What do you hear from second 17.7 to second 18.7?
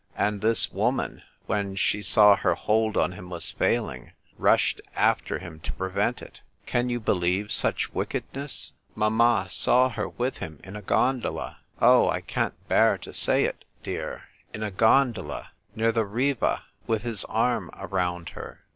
around her